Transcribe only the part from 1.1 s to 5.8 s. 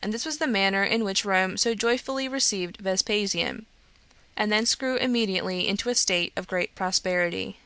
Rome so joyfully received Vespasian, and thence grew immediately